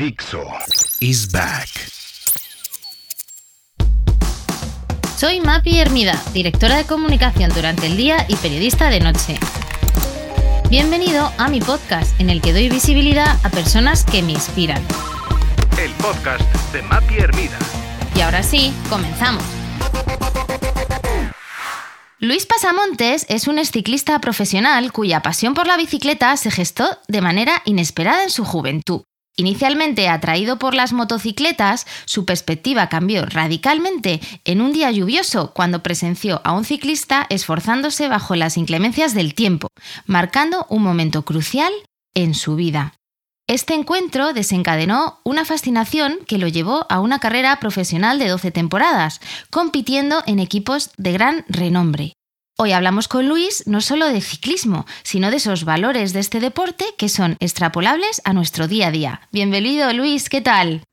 [0.00, 0.46] Dixo
[1.00, 1.68] is back.
[5.18, 9.38] Soy Mapi Hermida, directora de comunicación durante el día y periodista de noche.
[10.70, 14.82] Bienvenido a mi podcast en el que doy visibilidad a personas que me inspiran.
[15.78, 17.58] El podcast de Mapi Hermida.
[18.16, 19.44] Y ahora sí, comenzamos.
[22.20, 27.60] Luis Pasamontes es un ciclista profesional cuya pasión por la bicicleta se gestó de manera
[27.66, 29.02] inesperada en su juventud.
[29.36, 36.40] Inicialmente atraído por las motocicletas, su perspectiva cambió radicalmente en un día lluvioso cuando presenció
[36.44, 39.68] a un ciclista esforzándose bajo las inclemencias del tiempo,
[40.04, 41.72] marcando un momento crucial
[42.14, 42.94] en su vida.
[43.46, 49.20] Este encuentro desencadenó una fascinación que lo llevó a una carrera profesional de 12 temporadas,
[49.50, 52.12] compitiendo en equipos de gran renombre.
[52.62, 56.84] Hoy hablamos con Luis no solo de ciclismo, sino de esos valores de este deporte
[56.98, 59.22] que son extrapolables a nuestro día a día.
[59.32, 60.84] Bienvenido Luis, ¿qué tal?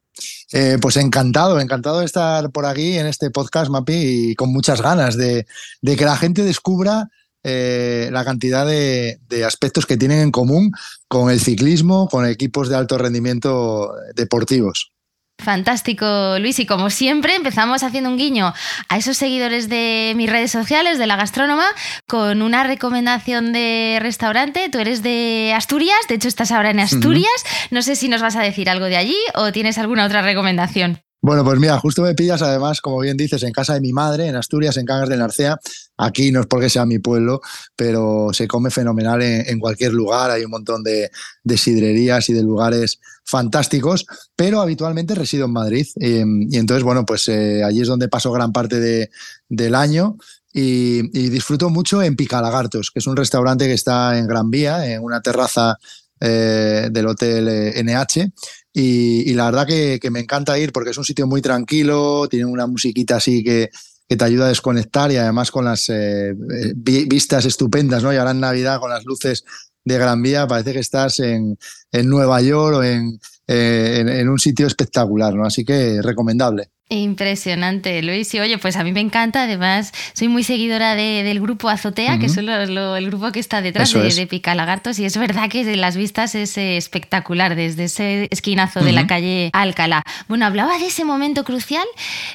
[0.53, 4.81] Eh, pues encantado, encantado de estar por aquí en este podcast, Mapi, y con muchas
[4.81, 5.45] ganas de,
[5.83, 7.09] que la gente descubra
[7.43, 10.71] eh, la cantidad de, aspectos que tienen en común
[11.09, 14.93] con el ciclismo, con equipos de alto rendimiento deportivos.
[15.37, 16.59] Fantástico, Luis.
[16.59, 18.53] Y como siempre, empezamos haciendo un guiño
[18.89, 21.65] a esos seguidores de mis redes sociales, de la gastrónoma,
[22.07, 24.69] con una recomendación de restaurante.
[24.69, 27.45] Tú eres de Asturias, de hecho estás ahora en Asturias.
[27.71, 30.99] No sé si nos vas a decir algo de allí o tienes alguna otra recomendación.
[31.27, 34.27] Bueno, pues mira, justo me pillas además, como bien dices, en casa de mi madre,
[34.27, 35.59] en Asturias, en Cangas de Narcea.
[35.97, 37.41] Aquí no es porque sea mi pueblo,
[37.75, 40.31] pero se come fenomenal en, cualquier lugar.
[40.31, 41.11] Hay un montón de,
[41.57, 44.05] sidrerías y de lugares fantásticos,
[44.37, 45.85] pero habitualmente resido en Madrid.
[45.97, 46.19] Y,
[46.55, 49.09] entonces, bueno, pues eh, allí es donde paso gran parte
[49.49, 50.15] del año.
[50.53, 55.03] Y, disfruto mucho en Picalagartos, que es un restaurante que está en Gran Vía, en
[55.03, 55.77] una terraza
[56.19, 58.21] eh, del Hotel NH.
[58.21, 58.31] Eh,
[58.73, 62.67] y, la verdad que, me encanta ir porque es un sitio muy tranquilo, tiene una
[62.67, 63.69] musiquita así que,
[64.07, 66.33] te ayuda a desconectar y además con las eh,
[66.75, 68.13] vistas estupendas, ¿no?
[68.13, 69.43] Y ahora en Navidad con las luces
[69.83, 71.57] de Gran Vía parece que estás en,
[71.91, 75.45] Nueva York o en, en, un sitio espectacular, ¿no?
[75.45, 76.69] Así que recomendable.
[76.89, 78.33] Impresionante, Luis.
[78.33, 79.43] Y oye, pues a mí me encanta.
[79.43, 84.13] Además, soy muy seguidora del grupo Azotea, que es el grupo que está detrás de,
[84.13, 84.97] de, Picalagartos.
[84.99, 89.49] Y es verdad que las vistas es eh, espectacular desde ese esquinazo de la calle
[89.51, 90.01] Alcalá.
[90.29, 91.85] Bueno, hablaba de ese momento crucial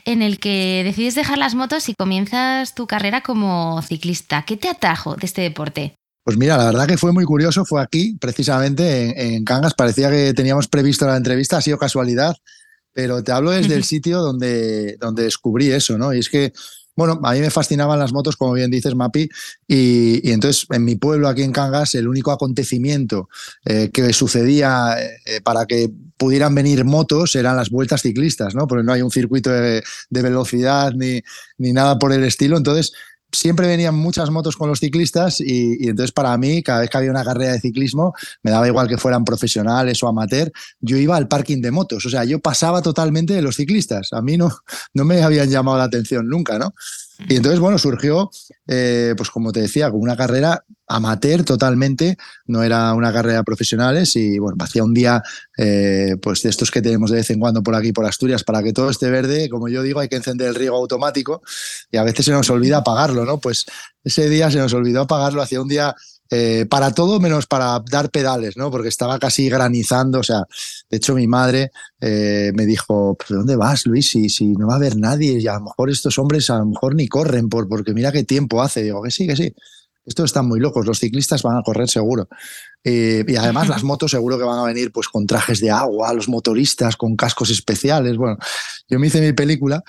[0.04, 4.42] en el que decides dejar las motos y comienzas tu carrera como ciclista.
[4.42, 5.94] ¿Qué te atrajo de este deporte?
[6.24, 7.64] Pues mira, la verdad que fue muy curioso.
[7.64, 9.74] Fue aquí, precisamente en, en Cangas.
[9.74, 11.56] Parecía que teníamos previsto la entrevista.
[11.56, 12.36] Ha sido casualidad
[12.92, 16.12] pero te hablo desde el sitio donde, donde descubrí eso, ¿no?
[16.12, 16.52] Y es que,
[16.94, 19.28] bueno, a mí me fascinaban las motos, como bien dices, Mapi,
[19.66, 23.28] y, entonces en mi pueblo, aquí en Cangas, el único acontecimiento
[23.64, 28.66] eh, que sucedía eh, para que pudieran venir motos eran las vueltas ciclistas, ¿no?
[28.66, 31.22] Porque no hay un circuito de, de velocidad ni,
[31.56, 32.56] ni nada por el estilo.
[32.58, 32.92] Entonces,
[33.32, 37.10] siempre venían muchas motos con los ciclistas y, entonces para mí, cada vez que había
[37.10, 41.28] una carrera de ciclismo, me daba igual que fueran profesionales o amateur, yo iba al
[41.28, 44.50] parking de motos, o sea, yo pasaba totalmente de los ciclistas, a mí no,
[44.94, 46.74] no me habían llamado la atención nunca, ¿no?
[47.28, 48.30] Y entonces, bueno, surgió,
[48.66, 52.16] eh, pues como te decía, una carrera amateur totalmente,
[52.46, 55.22] no era una carrera de profesionales y bueno, hacía un día
[55.56, 58.62] eh, pues de estos que tenemos de vez en cuando por aquí, por Asturias, para
[58.62, 61.42] que todo esté verde, como yo digo, hay que encender el riego automático
[61.90, 63.38] y a veces se nos olvida apagarlo, ¿no?
[63.38, 63.64] Pues
[64.04, 65.94] ese día se nos olvidó apagarlo, hacía un día
[66.34, 68.70] eh, para todo menos para dar pedales, ¿no?
[68.70, 70.20] Porque estaba casi granizando.
[70.20, 70.46] O sea,
[70.88, 74.08] de hecho, mi madre eh, me dijo: ¿Pero dónde vas, Luis?
[74.08, 76.64] Si, si no va a haber nadie, y a lo mejor estos hombres a lo
[76.64, 78.82] mejor ni corren, por, porque mira qué tiempo hace.
[78.82, 79.54] Digo, que sí, que sí.
[80.06, 82.26] Estos están muy locos, los ciclistas van a correr seguro.
[82.82, 86.14] Eh, y además las motos seguro que van a venir pues con trajes de agua,
[86.14, 88.16] los motoristas con cascos especiales.
[88.16, 88.38] Bueno,
[88.88, 89.84] yo me hice mi película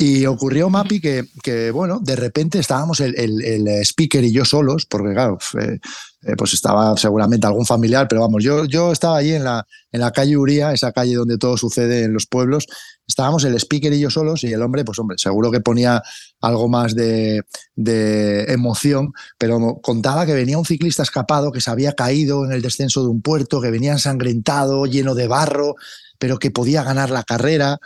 [0.00, 4.86] y ocurrió, Mapi, que, que, bueno, de repente estábamos el, el, speaker y yo solos,
[4.86, 9.42] porque claro, eh, pues estaba seguramente algún familiar, pero vamos, yo, yo estaba allí en
[9.42, 12.66] la, en la calle Uría, esa calle donde todo sucede en los pueblos,
[13.08, 16.00] estábamos el speaker y yo solos y el hombre, pues hombre, seguro que ponía
[16.40, 17.42] algo más de,
[17.74, 22.62] de, emoción, pero contaba que venía un ciclista escapado que se había caído en el
[22.62, 25.74] descenso de un puerto, que venía ensangrentado, lleno de barro,
[26.20, 27.80] pero que podía ganar la carrera.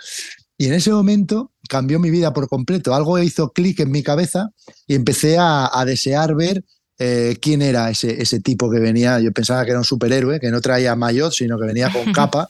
[0.59, 2.95] Y en ese momento cambió mi vida por completo.
[2.95, 4.51] Algo hizo clic en mi cabeza
[4.87, 6.63] y empecé a, desear ver
[6.99, 9.19] eh, quién era ese, ese tipo que venía.
[9.21, 12.47] Yo pensaba que era un superhéroe, que no traía maillot, sino que venía con capa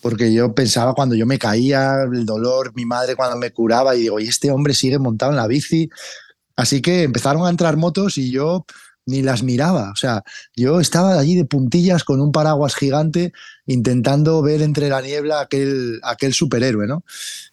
[0.00, 4.00] porque yo pensaba cuando yo me caía, el dolor, mi madre cuando me curaba, y
[4.00, 5.90] digo, y este hombre sigue montado en la bici.
[6.56, 8.64] Así que empezaron a entrar motos y yo
[9.06, 9.90] ni las miraba.
[9.92, 10.24] O sea,
[10.56, 13.32] yo estaba allí de puntillas con un paraguas gigante
[13.66, 17.04] intentando ver entre la niebla aquel, aquel superhéroe, ¿no?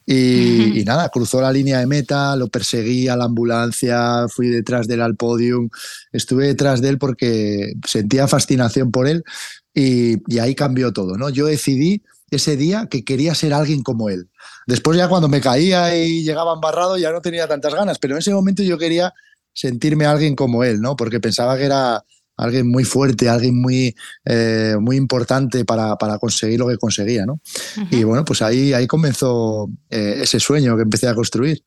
[0.05, 4.95] Y, nada, cruzó la línea de meta, lo perseguí a la ambulancia, fui detrás de
[4.95, 5.69] él al podium,
[6.11, 9.23] estuve detrás de él porque sentía fascinación por él
[9.73, 11.29] y, y ahí cambió todo, ¿no?
[11.29, 12.01] Yo decidí
[12.31, 14.29] ese día que quería ser alguien como él.
[14.67, 18.19] Después ya cuando me caía y llegaba embarrado ya no tenía tantas ganas, pero en
[18.19, 19.13] ese momento yo quería
[19.53, 20.95] sentirme alguien como él, ¿no?
[20.95, 22.03] Porque pensaba que era
[22.39, 23.95] alguien muy fuerte, alguien muy,
[24.25, 27.41] eh, muy importante para, para, conseguir lo que conseguía, ¿no?
[27.91, 31.61] Y bueno, pues ahí, ahí comenzó eh, ese sueño que empecé a construir.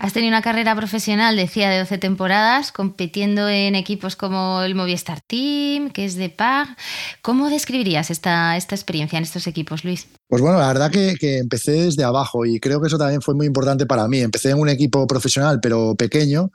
[0.00, 5.20] Has tenido una carrera profesional, decía, de 12 temporadas, compitiendo en equipos como el Movistar
[5.20, 6.76] Team, que es de PAG.
[7.20, 10.08] ¿Cómo describirías esta, esta experiencia en estos equipos, Luis?
[10.26, 13.34] Pues bueno, la verdad que, que empecé desde abajo y creo que eso también fue
[13.34, 14.20] muy importante para mí.
[14.20, 16.50] Empecé en un equipo profesional, pero pequeño,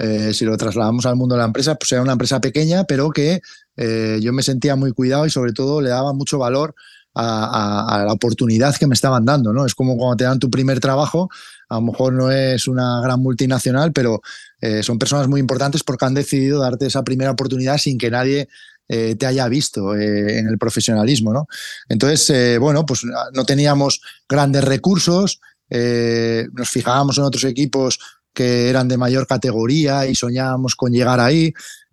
[0.00, 3.10] eh, si lo trasladamos al mundo de la empresa, pues era una empresa pequeña, pero
[3.10, 3.42] que
[3.76, 6.74] eh, yo me sentía muy cuidado y sobre todo le daba mucho valor
[7.14, 9.66] a, la oportunidad que me estaban dando, ¿no?
[9.66, 11.28] Es como cuando te dan tu primer trabajo,
[11.68, 14.22] a lo mejor no es una gran multinacional, pero
[14.60, 18.48] eh, son personas muy importantes porque han decidido darte esa primera oportunidad sin que nadie
[18.88, 21.46] te haya visto en el profesionalismo, ¿no?
[21.88, 28.00] Entonces, bueno, pues no teníamos grandes recursos, nos fijábamos en otros equipos
[28.32, 31.52] que eran de mayor categoría y soñábamos con llegar ahí.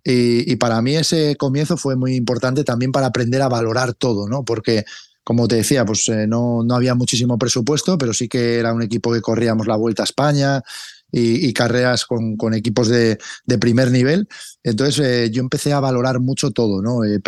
[0.10, 4.46] Y, para mí ese comienzo fue muy importante también para aprender a valorar todo, ¿no?
[4.46, 4.86] Porque,
[5.22, 8.82] como te decía, pues eh, no, no, había muchísimo presupuesto, pero sí que era un
[8.82, 10.64] equipo que corríamos la Vuelta a España
[11.12, 14.30] y, carreras con, con equipos de, de, primer nivel.
[14.64, 17.04] Entonces eh, yo empecé a valorar mucho todo, ¿no?
[17.04, 17.20] Eh,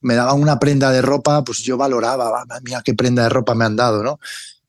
[0.00, 3.64] me daban una prenda de ropa, pues yo valoraba, mía, qué prenda de ropa me
[3.64, 4.18] han dado, ¿no?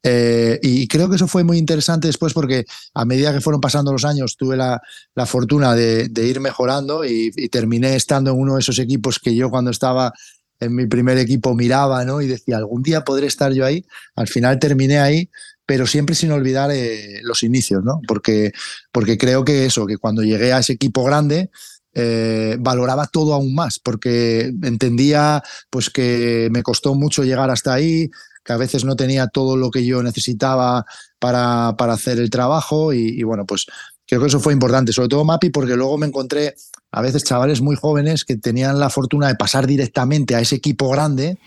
[0.10, 2.64] Eh, y creo que eso fue muy interesante después porque
[2.94, 4.80] a medida que fueron pasando los años tuve la,
[5.26, 9.70] fortuna de, ir mejorando y, terminé estando en uno de esos equipos que yo cuando
[9.70, 10.14] estaba
[10.62, 12.22] en mi primer equipo miraba ¿no?
[12.22, 13.86] y decía, algún día podré estar yo ahí.
[14.16, 15.30] Al final terminé ahí,
[15.66, 18.00] pero siempre sin olvidar eh, los inicios, ¿no?
[18.08, 18.54] porque,
[18.94, 21.50] porque creo que eso, que cuando llegué a ese equipo grande,
[21.94, 28.10] eh, valoraba todo aún más, porque entendía pues que me costó mucho llegar hasta ahí,
[28.48, 30.86] que a veces no tenía todo lo que yo necesitaba
[31.20, 33.66] para, para hacer el trabajo y, bueno, pues
[34.08, 36.56] creo que eso fue importante, sobre todo Mapi, porque luego me encontré
[36.94, 40.90] a veces chavales muy jóvenes que tenían la fortuna de pasar directamente a ese equipo
[40.90, 41.38] grande,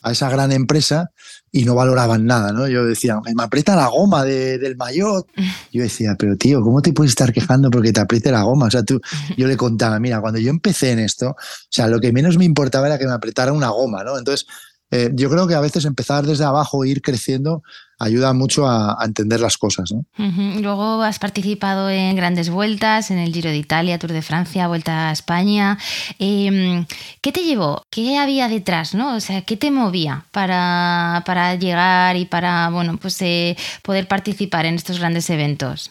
[0.00, 1.10] a esa gran empresa,
[1.52, 2.66] y no valoraban nada, ¿no?
[2.68, 5.26] Yo decía, me aprieta la goma del mayor.
[5.72, 8.66] Yo decía, pero tío, ¿cómo te puedes estar quejando porque te apriete la goma?
[8.66, 8.98] O sea, tú,
[9.36, 11.36] yo le contaba, mira, cuando yo empecé en esto, o
[11.68, 14.16] sea, lo que menos me importaba era que me apretara una goma, ¿no?
[14.16, 14.46] Entonces,
[14.90, 17.62] eh, yo creo que a veces empezar desde abajo e ir creciendo
[17.98, 19.92] ayuda mucho a, entender las cosas.
[20.16, 25.08] Luego has participado en grandes vueltas, en el Giro de Italia, Tour de Francia, Vuelta
[25.08, 25.78] a España.
[26.18, 26.86] Em,
[27.22, 27.82] ¿Qué te llevó?
[27.90, 28.94] ¿Qué había detrás?
[28.94, 29.16] ¿no?
[29.16, 34.66] O sea, ¿qué te movía para, para llegar y para bueno, pues, eh, poder participar
[34.66, 35.90] en estos grandes eventos?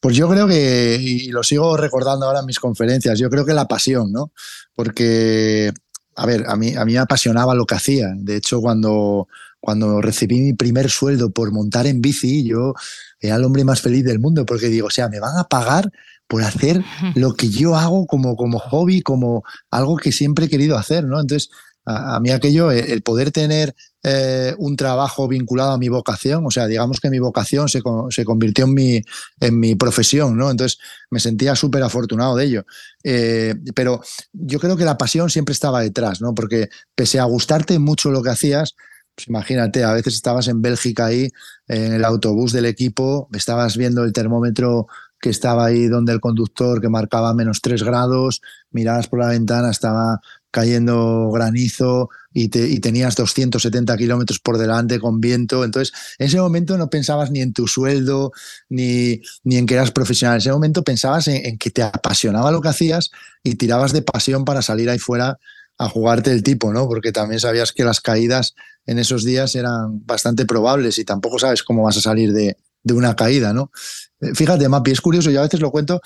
[0.00, 3.54] Pues yo creo que, y lo sigo recordando ahora en mis conferencias, yo creo que
[3.54, 4.32] la pasión, ¿no?
[4.74, 5.72] Porque
[6.16, 8.12] a ver, a mí, a mí me apasionaba lo que hacía.
[8.16, 9.28] De hecho, cuando,
[9.60, 12.74] cuando recibí mi primer sueldo por montar en bici, yo
[13.20, 15.90] era el hombre más feliz del mundo, porque digo, o sea, me van a pagar
[16.26, 16.82] por hacer
[17.14, 21.20] lo que yo hago como, como hobby, como algo que siempre he querido hacer, ¿no?
[21.20, 21.50] Entonces,
[21.86, 26.66] a, mí aquello, el poder tener eh, un trabajo vinculado a mi vocación, o sea,
[26.66, 29.02] digamos que mi vocación se, se convirtió en mi,
[29.40, 30.50] en mi profesión, ¿no?
[30.50, 30.78] Entonces
[31.10, 32.66] me sentía súper afortunado de ello.
[33.02, 36.34] Eh, pero yo creo que la pasión siempre estaba detrás, ¿no?
[36.34, 38.74] Porque pese a gustarte mucho lo que hacías,
[39.14, 41.30] pues imagínate, a veces estabas en Bélgica ahí,
[41.68, 44.86] en el autobús del equipo, estabas viendo el termómetro
[45.20, 49.70] que estaba ahí donde el conductor que marcaba menos 3 grados, mirabas por la ventana,
[49.70, 50.20] estaba
[50.54, 55.64] cayendo granizo y, tenías 270 kilómetros por delante con viento.
[55.64, 58.30] Entonces, en ese momento no pensabas ni en tu sueldo,
[58.68, 60.36] ni, ni en que eras profesional.
[60.36, 63.10] En ese momento pensabas en, que te apasionaba lo que hacías
[63.42, 65.38] y tirabas de pasión para salir ahí fuera
[65.76, 66.86] a jugarte el tipo, ¿no?
[66.86, 68.54] Porque también sabías que las caídas
[68.86, 72.94] en esos días eran bastante probables y tampoco sabes cómo vas a salir de, de
[72.94, 73.72] una caída, ¿no?
[74.20, 76.00] Eh, fíjate, Mapi, es curioso, yo a veces lo cuento,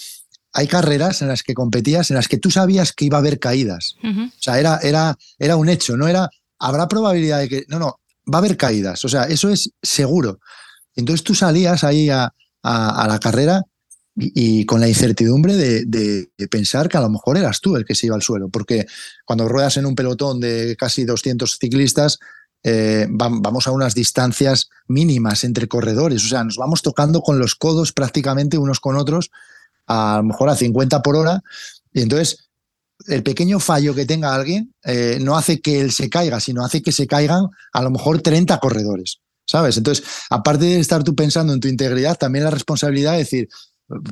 [0.53, 3.39] hay carreras en las que competías en las que tú sabías que iba a haber
[3.39, 3.97] caídas.
[4.03, 8.01] O sea, era, era, era un hecho, no era, habrá probabilidad de que, no, no,
[8.33, 10.41] va a haber caídas, o sea, eso es seguro.
[10.95, 13.63] Entonces tú salías ahí a, la carrera
[14.17, 18.07] y, con la incertidumbre de, pensar que a lo mejor eras tú el que se
[18.07, 18.87] iba al suelo, porque
[19.25, 22.19] cuando ruedas en un pelotón de casi 200 ciclistas,
[22.65, 27.55] eh, vamos a unas distancias mínimas entre corredores, o sea, nos vamos tocando con los
[27.55, 29.31] codos prácticamente unos con otros,
[29.89, 31.43] a, lo mejor a 50 por hora,
[31.93, 32.49] y entonces
[33.07, 36.83] el pequeño fallo que tenga alguien eh, no hace que él se caiga, sino hace
[36.83, 39.21] que se caigan a lo mejor 30 corredores.
[39.49, 39.79] ¿sabes?
[39.79, 43.49] Entonces, aparte de estar tú pensando en tu integridad, también la responsabilidad de decir,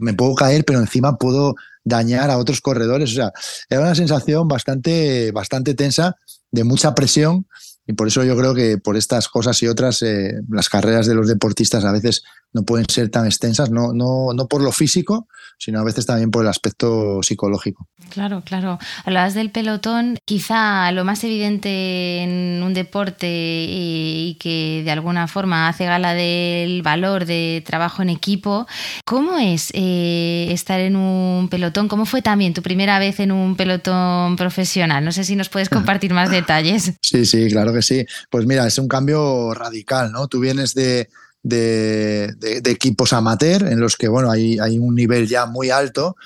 [0.01, 1.55] me puedo caer, pero encima puedo
[1.85, 3.13] dañar a otros corredores.
[3.13, 3.33] O sea,
[3.69, 6.17] era una sensación bastante, bastante tensa,
[6.51, 7.47] de mucha presión,
[7.87, 11.15] y por eso yo creo que por estas cosas y otras, eh, las carreras de
[11.15, 15.29] los deportistas a veces no pueden ser tan extensas, no, no, no por lo físico,
[15.59, 17.89] sino a veces también por el aspecto psicológico.
[18.11, 18.79] Claro, claro.
[19.05, 25.69] Hablabas del pelotón, quizá lo más evidente en un deporte y que de alguna forma
[25.69, 28.67] hace gala del valor de trabajo en equipo.
[29.05, 31.89] ¿Cómo es eh, estar en un pelotón?
[31.89, 35.05] ¿Cómo fue también tu primera vez en un pelotón profesional?
[35.05, 36.93] No sé si nos puedes compartir más detalles.
[37.01, 38.05] Sí, sí, claro que sí.
[38.31, 40.29] Pues mira, es un cambio radical, ¿no?
[40.29, 41.09] Tú vienes de
[41.47, 46.17] de, equipos amateur en los que, bueno, hay, hay un nivel ya muy alto.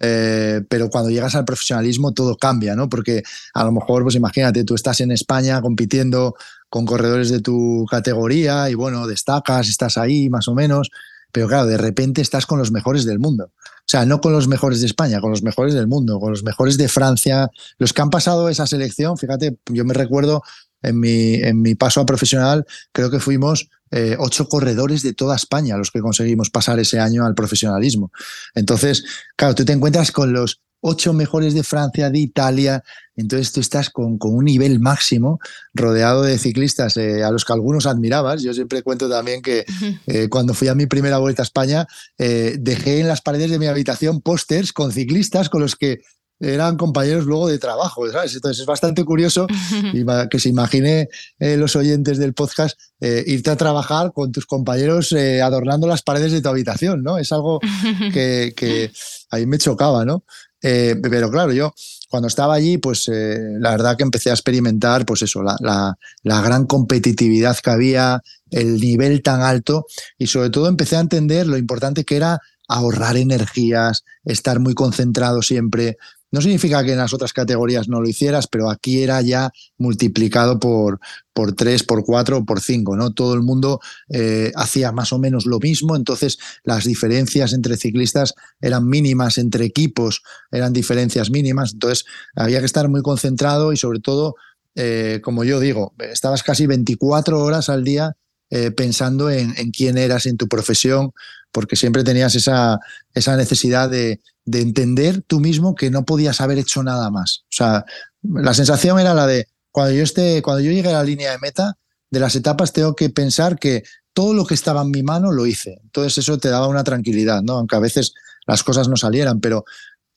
[0.00, 2.88] Eh, pero cuando llegas al profesionalismo todo cambia, ¿no?
[2.88, 6.36] Porque a lo mejor, pues imagínate, tú estás en España compitiendo
[6.68, 10.90] con corredores de tu categoría y bueno, destacas, estás ahí más o menos,
[11.32, 13.50] pero claro, de repente estás con los mejores del mundo.
[13.56, 16.44] O sea, no con los mejores de España, con los mejores del mundo, con los
[16.44, 20.42] mejores de Francia, los que han pasado esa selección, fíjate, yo me recuerdo
[20.82, 25.36] en mi, en mi paso a profesional, creo que fuimos eh, ocho corredores de toda
[25.36, 28.12] España los que conseguimos pasar ese año al profesionalismo.
[28.54, 29.04] Entonces,
[29.36, 32.84] claro, tú te encuentras con los ocho mejores de Francia, de Italia,
[33.16, 35.40] entonces tú estás con, con un nivel máximo,
[35.74, 38.42] rodeado de ciclistas eh, a los que algunos admirabas.
[38.42, 39.66] Yo siempre cuento también que
[40.06, 43.66] eh, cuando fui a mi primera vuelta a España, dejé en las paredes de mi
[43.66, 46.00] habitación pósters con ciclistas con los que
[46.40, 48.34] eran compañeros luego de trabajo, ¿sabes?
[48.34, 49.46] Entonces es bastante curioso
[50.30, 55.12] que se imagine eh, los oyentes del podcast eh, irte a trabajar con tus compañeros
[55.12, 57.18] eh, adornando las paredes de tu habitación, ¿no?
[57.18, 57.60] Es algo
[58.12, 58.92] que, que
[59.30, 60.24] ahí me chocaba, ¿no?
[60.60, 61.72] pero claro, yo
[62.08, 66.40] cuando estaba allí, pues la verdad que empecé a experimentar, pues eso, la, la, la
[66.40, 69.86] gran competitividad que había, el nivel tan alto
[70.18, 75.42] y sobre todo empecé a entender lo importante que era ahorrar energías, estar muy concentrado
[75.42, 75.96] siempre,
[76.30, 80.58] no significa que en las otras categorías no lo hicieras, pero aquí era ya multiplicado
[80.58, 81.00] por,
[81.32, 83.12] por tres, por cuatro, por cinco, ¿no?
[83.12, 88.34] Todo el mundo eh, hacía más o menos lo mismo, entonces las diferencias entre ciclistas
[88.60, 92.04] eran mínimas, entre equipos eran diferencias mínimas, entonces
[92.34, 94.34] había que estar muy concentrado y sobre todo,
[94.74, 98.16] eh, como yo digo, estabas casi 24 horas al día
[98.50, 101.12] eh, pensando en, en, quién eras en tu profesión,
[101.52, 102.78] porque siempre tenías esa,
[103.14, 107.44] esa necesidad de, de entender tú mismo que no podías haber hecho nada más.
[107.44, 107.84] O sea,
[108.22, 111.38] la sensación era la de cuando yo esté, cuando yo llegue a la línea de
[111.38, 111.76] meta
[112.10, 115.46] de las etapas, tengo que pensar que todo lo que estaba en mi mano lo
[115.46, 115.78] hice.
[115.84, 117.54] Entonces eso te daba una tranquilidad, ¿no?
[117.54, 118.14] Aunque a veces
[118.46, 119.64] las cosas no salieran, pero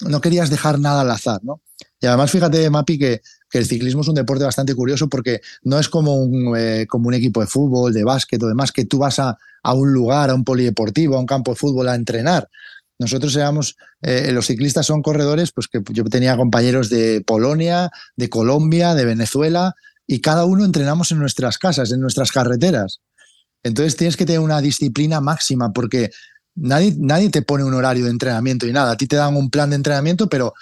[0.01, 1.61] no querías dejar nada al azar, ¿no?
[1.99, 3.21] Y además, fíjate, Mapi, que,
[3.53, 7.47] el ciclismo es un deporte bastante curioso porque no es como un, eh, equipo de
[7.47, 11.17] fútbol, de básquet o demás, que tú vas a, a un lugar, a un polideportivo,
[11.17, 12.47] a un campo de fútbol a entrenar.
[12.97, 18.29] Nosotros éramos, eh, los ciclistas son corredores, pues que yo tenía compañeros de Polonia, de
[18.29, 19.73] Colombia, de Venezuela,
[20.05, 23.01] y cada uno entrenamos en nuestras casas, en nuestras carreteras.
[23.63, 26.11] Entonces tienes que tener una disciplina máxima porque
[26.55, 28.91] nadie, nadie te pone un horario de entrenamiento y nada.
[28.91, 30.53] A ti te dan un plan de entrenamiento, pero...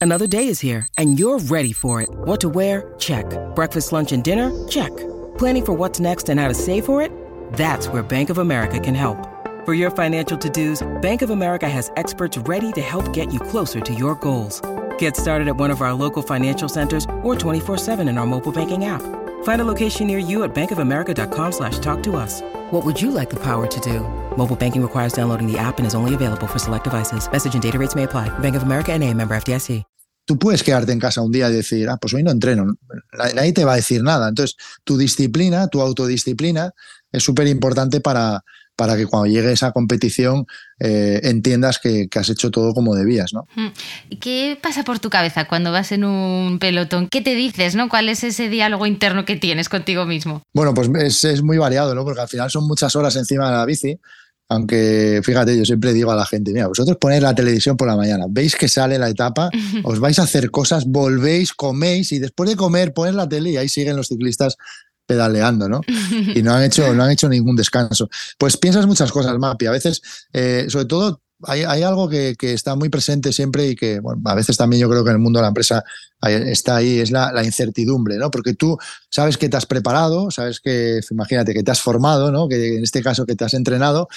[0.00, 2.08] Another day is here and you're ready for it.
[2.24, 2.94] What to wear?
[2.98, 3.26] Check.
[3.54, 4.50] Breakfast, lunch and dinner?
[4.68, 4.90] Check.
[5.38, 7.10] Planning for what's next and how to save for it?
[7.54, 9.16] That's where Bank of America can help.
[9.64, 13.80] For your financial to-dos, Bank of America has experts ready to help get you closer
[13.80, 14.62] to your goals.
[14.98, 18.84] Get started at one of our local financial centers or 24-7 in our mobile banking
[18.84, 19.02] app.
[19.42, 22.42] Find a location near you at bankofamerica.com slash talk to us.
[22.70, 24.00] What would you like the power to do?
[24.36, 27.28] Mobile banking requires downloading the app and is only available for select devices.
[27.30, 28.30] Message and data rates may apply.
[28.38, 29.84] Bank of America and a member FDIC.
[30.26, 32.76] Tú puedes quedarte en casa un día y decir, ah, pues hoy no entreno.
[33.34, 34.28] Nadie te va a decir nada.
[34.28, 36.72] Entonces, tu disciplina, tu autodisciplina
[37.10, 38.44] es súper importante para
[38.78, 40.46] para que cuando llegue esa competición
[40.80, 43.46] eh, entiendas que, has hecho todo como debías, ¿no?
[44.20, 47.08] ¿Qué pasa por tu cabeza cuando vas en un pelotón?
[47.10, 47.88] ¿Qué te dices, no?
[47.88, 50.42] ¿Cuál es ese diálogo interno que tienes contigo mismo?
[50.54, 52.04] Bueno, pues es, muy variado, ¿no?
[52.04, 53.98] Porque al final son muchas horas encima de la bici.
[54.50, 57.96] Aunque fíjate, yo siempre digo a la gente, mira, vosotros ponéis la televisión por la
[57.96, 59.50] mañana, veis que sale la etapa,
[59.84, 63.56] os vais a hacer cosas, volvéis, coméis y después de comer ponéis la tele y
[63.58, 64.56] ahí siguen los ciclistas
[65.08, 65.80] pedaleando, ¿no?
[66.36, 68.08] Y no han hecho, no han hecho ningún descanso.
[68.38, 69.66] Pues piensas muchas cosas, Mapi.
[69.66, 74.20] A veces, eh, sobre todo, hay, algo que, está muy presente siempre y que, bueno,
[74.24, 75.84] a veces también yo creo que en el mundo de la empresa
[76.20, 78.30] está ahí, es la, incertidumbre, ¿no?
[78.30, 78.76] Porque tú
[79.08, 82.48] sabes que te has preparado, sabes que, imagínate, que te has formado, ¿no?
[82.48, 84.08] Que en este caso que te has entrenado,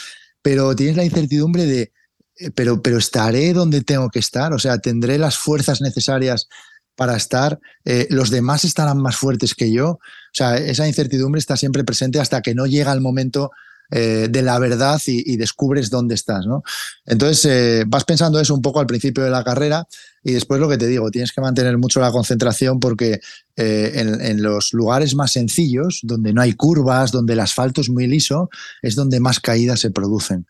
[0.42, 1.92] pero tienes la incertidumbre de,
[2.38, 6.48] eh, pero, pero estaré donde tengo que estar, o sea, tendré las fuerzas necesarias
[6.96, 10.00] para estar, eh, los demás estarán más fuertes que yo.
[10.32, 13.52] O sea, esa incertidumbre está siempre presente hasta que no llega el momento
[13.94, 16.64] eh, de la verdad y, descubres dónde estás, ¿no?
[17.06, 19.86] Entonces, eh, vas pensando eso un poco al principio de la carrera
[20.24, 23.20] y después lo que te digo, tienes que mantener mucho la concentración porque
[23.58, 28.50] en, los lugares más sencillos, donde no hay curvas, donde el asfalto es muy liso,
[28.82, 30.48] es donde más caídas se producen.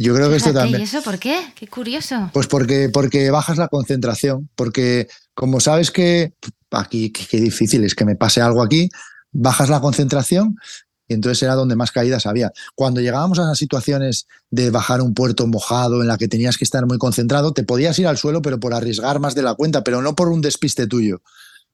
[0.00, 0.80] yo creo que esto también.
[0.80, 1.38] ¿Y eso por qué?
[1.54, 2.30] Qué curioso.
[2.32, 6.32] Pues porque, porque bajas la concentración, porque como sabes que
[6.70, 8.88] aquí qué difícil es que me pase algo aquí,
[9.32, 10.56] bajas la concentración
[11.08, 12.52] y entonces era donde más caídas había.
[12.74, 16.64] Cuando llegábamos a las situaciones de bajar un puerto mojado en la que tenías que
[16.64, 19.84] estar muy concentrado, te podías ir al suelo, pero por arriesgar más de la cuenta,
[19.84, 21.22] pero no por un despiste tuyo,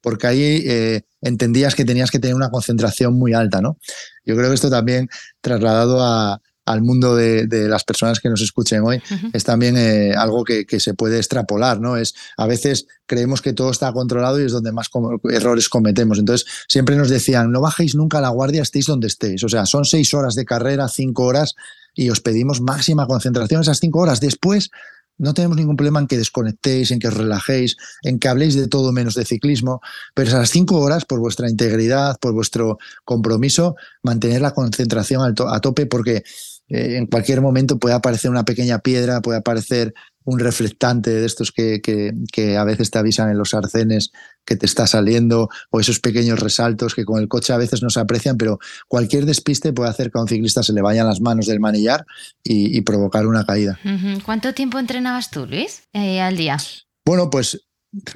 [0.03, 3.79] porque ahí eh, entendías que tenías que tener una concentración muy alta, ¿no?
[4.25, 5.09] Yo creo que esto también
[5.41, 9.03] trasladado a, al mundo de, las personas que nos escuchen hoy,
[9.33, 11.97] es también eh, algo que, se puede extrapolar, ¿no?
[11.97, 14.89] Es a veces creemos que todo está controlado y es donde más
[15.31, 16.19] errores cometemos.
[16.19, 19.43] Entonces, siempre nos decían, no bajéis nunca la guardia, estéis donde estéis.
[19.45, 21.55] O sea, son seis horas de carrera, cinco horas,
[21.95, 24.21] y os pedimos máxima concentración esas cinco horas.
[24.21, 24.71] Después,
[25.19, 28.67] no tenemos ningún problema en que desconectéis, en que os relajéis, en que habléis de
[28.67, 29.81] todo menos de ciclismo,
[30.15, 35.87] pero esas cinco horas, por vuestra integridad, por vuestro compromiso, mantener la concentración a tope,
[35.87, 36.25] porque
[36.73, 39.93] eh, en cualquier momento puede aparecer una pequeña piedra, puede aparecer
[40.25, 44.13] un reflectante de estos que, que, a veces te avisan en los arcenes
[44.45, 47.91] que te está saliendo, o esos pequeños resaltos que con el coche a veces no
[47.91, 48.59] se aprecian, pero
[48.89, 52.07] cualquier despiste puede hacer que a un ciclista se le vayan las manos del manillar
[52.43, 53.79] y, provocar una caída.
[54.25, 56.57] ¿Cuánto tiempo entrenabas tú, Luis, eh, al día?
[57.05, 57.61] Bueno, pues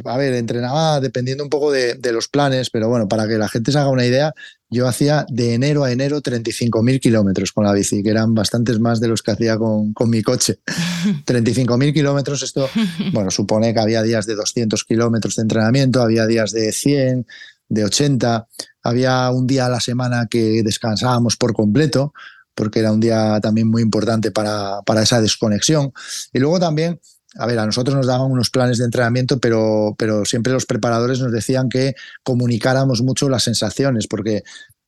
[0.05, 3.73] a ver, entrenaba dependiendo un poco de, los planes, pero bueno, para que la gente
[3.73, 4.33] se haga una idea,
[4.71, 9.01] yo hacía de enero a enero 35.000 kilómetros con la bici, que eran bastantes más
[9.01, 10.61] de los que hacía con, mi coche.
[11.27, 12.69] 35.000 kilómetros, esto,
[13.13, 17.27] bueno, supone que había días de 200 kilómetros de entrenamiento, había días de 100,
[17.69, 18.49] de 80,
[18.83, 22.15] había un día a la semana que descansábamos por completo,
[22.55, 25.93] porque era un día también muy importante para, para esa desconexión.
[26.33, 26.99] Y luego también
[27.39, 31.21] a ver, a nosotros nos daban unos planes de entrenamiento, pero, pero siempre los preparadores
[31.21, 34.43] nos decían que comunicáramos mucho las sensaciones, porque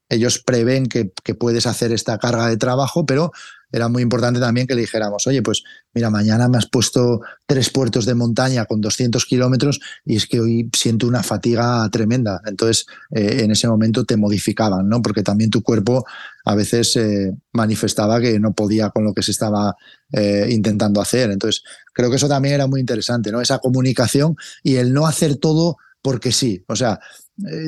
[0.08, 3.32] ellos prevén que, que, puedes hacer esta carga de trabajo, pero
[3.70, 7.70] era muy importante también que le dijéramos, oye, pues mira, mañana me has puesto tres
[7.70, 12.40] puertos de montaña con 200 kilómetros y es que hoy siento una fatiga tremenda.
[12.46, 15.02] Entonces, eh, en ese momento te modificaban, ¿no?
[15.02, 16.04] Porque también tu cuerpo
[16.44, 19.76] a veces eh, manifestaba que no podía con lo que se estaba
[20.12, 21.31] eh, intentando hacer.
[21.31, 23.40] Entonces, creo que eso también era muy interesante, ¿no?
[23.40, 26.64] Esa comunicación y el no hacer todo porque sí.
[26.68, 27.00] O sea,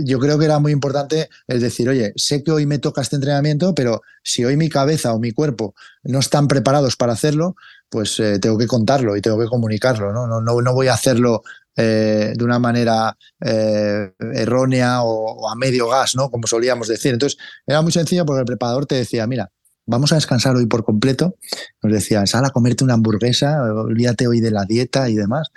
[0.04, 3.16] yo creo que era muy importante el decir, oye, sé que hoy me toca este
[3.16, 7.54] entrenamiento, pero si hoy mi cabeza o mi cuerpo no están preparados para hacerlo,
[7.88, 10.26] pues eh, tengo que contarlo y tengo que comunicarlo, ¿no?
[10.26, 11.42] No, no, voy a hacerlo
[11.76, 16.30] eh, de una manera errónea o, a medio gas, ¿no?
[16.30, 17.12] Como solíamos decir.
[17.12, 19.50] Entonces, era muy sencillo porque el preparador te decía, mira,
[19.86, 21.36] vamos a descansar hoy por completo.
[21.82, 25.50] Nos decía, sal a comerte una hamburguesa, olvídate hoy de la dieta y demás.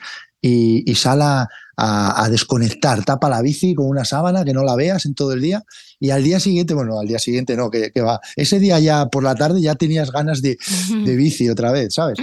[0.45, 4.75] Y, y sal a, a, desconectar, tapa la bici con una sábana que no la
[4.75, 5.63] veas en todo el día
[5.99, 9.23] y al día siguiente, bueno, al día siguiente no, que, va, ese día ya por
[9.23, 10.57] la tarde ya tenías ganas de,
[11.15, 12.17] bici otra vez, ¿sabes?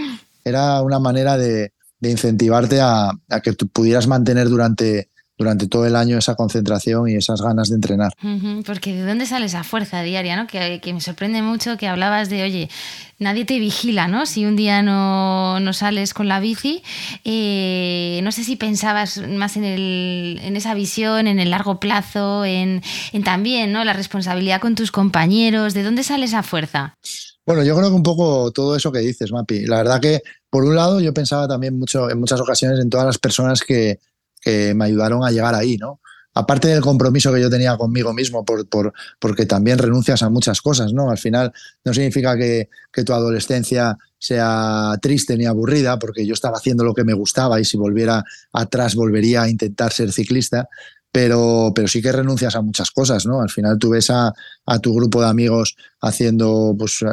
[0.45, 5.97] Era una manera de, incentivarte a, a, que tú pudieras mantener durante, durante todo el
[5.97, 8.13] año esa concentración y esas ganas de entrenar.
[8.67, 10.37] Porque ¿de dónde sale esa fuerza diaria?
[10.37, 10.47] ¿no?
[10.47, 12.69] Que, me sorprende mucho que hablabas de, oye,
[13.19, 14.27] nadie te vigila, ¿no?
[14.27, 16.83] Si un día no, sales con la bici,
[17.25, 22.45] eh, no sé si pensabas más en, el, en, esa visión, en el largo plazo,
[22.45, 22.83] en,
[23.15, 23.83] en también ¿no?
[23.83, 25.73] la responsabilidad con tus compañeros.
[25.73, 26.99] ¿De dónde sale esa fuerza?
[27.47, 29.65] Bueno, yo creo que un poco todo eso que dices, Mapi.
[29.65, 33.07] La verdad que, por un lado, yo pensaba también mucho en muchas ocasiones en todas
[33.07, 33.99] las personas que,
[34.41, 36.01] que me ayudaron a llegar ahí, ¿no?
[36.33, 40.61] Aparte del compromiso que yo tenía conmigo mismo, por, por, porque también renuncias a muchas
[40.61, 41.11] cosas, ¿no?
[41.11, 41.53] Al final
[41.85, 42.69] no significa que,
[43.05, 47.65] tu adolescencia sea triste ni aburrida, porque yo estaba haciendo lo que me gustaba y
[47.65, 50.69] si volviera atrás volvería a intentar ser ciclista,
[51.11, 53.41] pero, pero sí que renuncias a muchas cosas, ¿no?
[53.41, 54.33] Al final tú ves a,
[54.67, 57.07] a tu grupo de amigos haciendo pues, eh,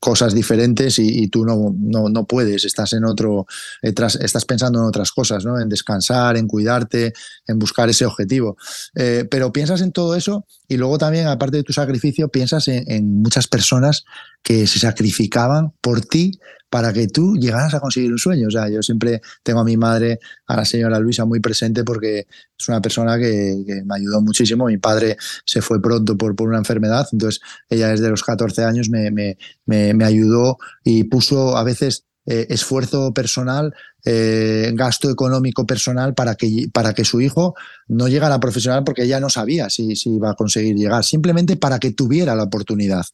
[0.00, 3.46] cosas diferentes y, tú no, no, puedes, estás en otro,
[3.82, 5.60] estás pensando en otras cosas, ¿no?
[5.60, 7.12] en descansar, en cuidarte,
[7.46, 8.56] en buscar ese objetivo.
[8.94, 13.22] Eh, pero piensas en todo eso y luego también, aparte de tu sacrificio, piensas en
[13.22, 14.04] muchas personas
[14.42, 16.38] que se sacrificaban por ti
[16.72, 18.48] para que tú llegaras a conseguir un sueño.
[18.48, 22.26] O sea, yo siempre tengo a mi madre, a la señora Luisa, muy presente porque
[22.58, 24.64] es una persona que, me ayudó muchísimo.
[24.64, 26.81] Mi padre se fue pronto por, por una enfermedad,
[27.12, 32.46] entonces ella desde los 14 años me, me, me, ayudó y puso a veces eh,
[32.50, 37.54] esfuerzo personal, eh, gasto económico personal para que, para que su hijo
[37.88, 41.56] no llegara a profesional porque ella no sabía si, si iba a conseguir llegar, simplemente
[41.56, 43.04] para que tuviera la oportunidad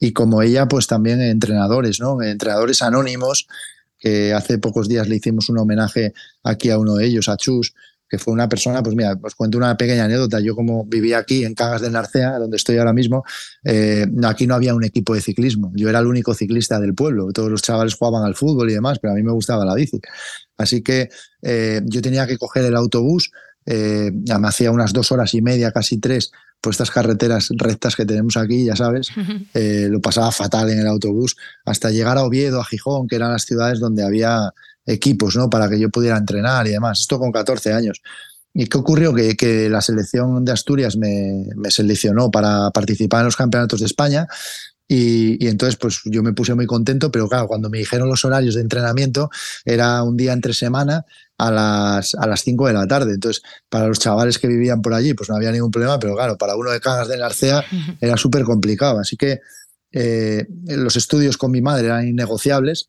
[0.00, 2.22] y como ella, pues también entrenadores, ¿no?
[2.22, 3.46] Entrenadores anónimos,
[3.98, 7.74] que hace pocos días le hicimos un homenaje aquí a uno de ellos, a Chus,
[8.10, 10.40] que fue una persona, pues mira, os cuento una pequeña anécdota.
[10.40, 13.24] Yo como vivía aquí en Cagas de Narcea, donde estoy ahora mismo,
[13.64, 15.70] eh, aquí no había un equipo de ciclismo.
[15.76, 17.32] Yo era el único ciclista del pueblo.
[17.32, 20.00] Todos los chavales jugaban al fútbol y demás, pero a mí me gustaba la bici.
[20.58, 21.08] Así que
[21.40, 23.30] eh, yo tenía que coger el autobús,
[23.64, 28.04] eh, me hacía unas dos horas y media, casi tres, por estas carreteras rectas que
[28.04, 29.08] tenemos aquí, ya sabes,
[29.54, 33.32] eh, lo pasaba fatal en el autobús, hasta llegar a Oviedo, a Gijón, que eran
[33.32, 34.52] las ciudades donde había
[34.86, 35.50] equipos, ¿no?
[35.50, 37.00] Para que yo pudiera entrenar y demás.
[37.00, 38.00] Esto con 14 años.
[38.52, 39.14] ¿Y qué ocurrió?
[39.14, 43.86] Que, que la selección de Asturias me, me, seleccionó para participar en los campeonatos de
[43.86, 44.26] España
[44.92, 48.56] y, entonces, pues yo me puse muy contento, pero claro, cuando me dijeron los horarios
[48.56, 49.30] de entrenamiento,
[49.64, 51.06] era un día entre semana
[51.38, 53.14] a las, a las 5 de la tarde.
[53.14, 56.36] Entonces, para los chavales que vivían por allí, pues no había ningún problema, pero claro,
[56.36, 57.64] para uno de Cagas de Narcea
[58.00, 58.98] era súper complicado.
[58.98, 59.38] Así que
[59.92, 62.88] eh, los estudios con mi madre eran innegociables.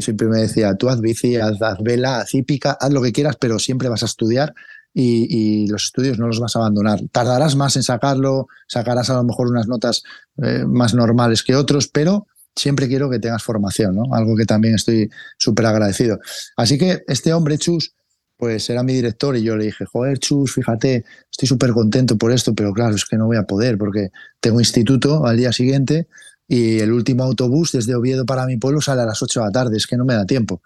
[0.00, 3.58] Siempre me decía, tú haz bici, haz, vela, haz hípica, haz lo que quieras, pero
[3.58, 4.54] siempre vas a estudiar
[4.94, 7.00] y, los estudios no los vas a abandonar.
[7.12, 10.02] Tardarás más en sacarlo, sacarás a lo mejor unas notas
[10.42, 14.12] eh, más normales que otros, pero siempre quiero que tengas formación, ¿no?
[14.12, 16.18] Algo que también estoy súper agradecido.
[16.56, 17.94] Así que este hombre, Chus,
[18.36, 22.32] pues era mi director y yo le dije, joder, Chus, fíjate, estoy súper contento por
[22.32, 26.08] esto, pero claro, es que no voy a poder porque tengo instituto al día siguiente
[26.48, 29.52] y el último autobús desde Oviedo para mi pueblo sale a las 8 de la
[29.52, 30.62] tarde, es que no me da tiempo.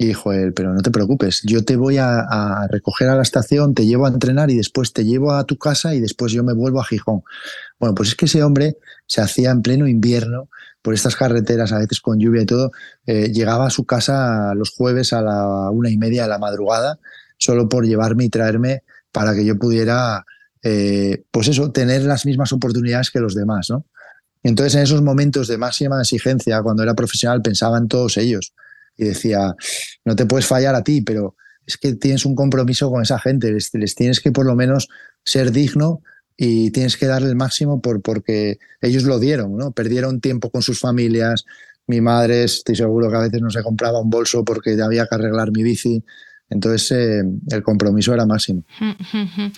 [0.00, 3.74] Y dijo él, pero no te preocupes, yo te voy a, recoger a la estación,
[3.74, 6.52] te llevo a entrenar y después te llevo a tu casa y después yo me
[6.52, 7.22] vuelvo a Gijón.
[7.80, 8.76] Bueno, pues es que ese hombre
[9.06, 10.48] se hacía en pleno invierno
[10.82, 12.70] por estas carreteras, a veces con lluvia y todo,
[13.06, 17.00] eh, llegaba a su casa los jueves a la una y media de la madrugada,
[17.36, 20.24] solo por llevarme y traerme para que yo pudiera,
[20.62, 23.84] eh, pues eso, tener las mismas oportunidades que los demás, ¿no?
[24.42, 28.52] Entonces, en esos momentos de máxima exigencia, cuando era profesional, pensaba en todos ellos
[28.96, 29.54] y decía,
[30.04, 33.52] no te puedes fallar a ti, pero es que tienes un compromiso con esa gente,
[33.52, 34.88] les, tienes que por lo menos
[35.24, 36.02] ser digno
[36.36, 39.72] y tienes que darle el máximo por, porque ellos lo dieron, ¿no?
[39.72, 41.44] Perdieron tiempo con sus familias.
[41.86, 45.14] Mi madre, estoy seguro que a veces no se compraba un bolso porque había que
[45.14, 46.02] arreglar mi bici.
[46.48, 48.64] Entonces, eh, el compromiso era máximo.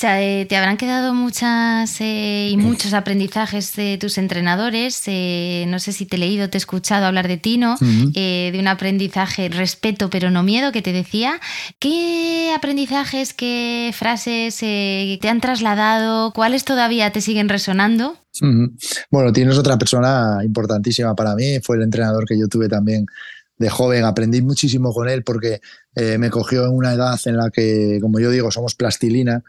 [0.00, 5.02] te habrán quedado muchas eh, y muchos aprendizajes de tus entrenadores.
[5.06, 7.76] Eh, no sé si te he leído, te he escuchado hablar de Tino,
[8.14, 11.40] eh, de un aprendizaje respeto pero no miedo que te decía.
[11.78, 16.32] ¿Qué aprendizajes, qué frases te han trasladado?
[16.32, 18.18] ¿Cuáles todavía te siguen resonando?
[19.10, 21.58] Bueno, Tino es otra persona importantísima para mí.
[21.62, 23.06] Fue el entrenador que yo tuve también
[23.56, 24.04] de joven.
[24.04, 25.60] Aprendí muchísimo con él porque
[25.94, 29.42] me cogió en una edad en la que, como yo digo, somos plastilina